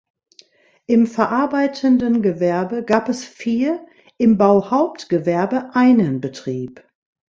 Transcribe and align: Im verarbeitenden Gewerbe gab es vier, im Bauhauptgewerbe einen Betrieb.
Im 0.87 1.05
verarbeitenden 1.05 2.23
Gewerbe 2.23 2.83
gab 2.83 3.07
es 3.07 3.23
vier, 3.23 3.85
im 4.17 4.35
Bauhauptgewerbe 4.35 5.75
einen 5.75 6.21
Betrieb. 6.21 6.83